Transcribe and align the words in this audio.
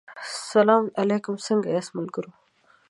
سلا 0.49 0.77
علیکم 1.01 1.35
څنګه 1.45 1.67
یاست 1.75 1.91
ملګرو 1.97 2.31